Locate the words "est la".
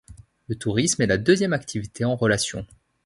1.03-1.19